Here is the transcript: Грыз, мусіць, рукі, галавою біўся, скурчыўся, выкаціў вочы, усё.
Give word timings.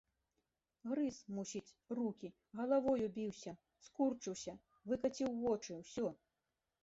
Грыз, 0.91 1.17
мусіць, 1.39 1.75
рукі, 1.99 2.31
галавою 2.61 3.09
біўся, 3.19 3.53
скурчыўся, 3.87 4.57
выкаціў 4.93 5.31
вочы, 5.45 5.71
усё. 5.85 6.07